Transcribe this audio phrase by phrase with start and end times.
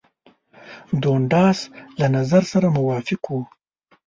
[1.03, 1.59] دونډاس
[1.99, 3.41] له نظر سره موافق وو.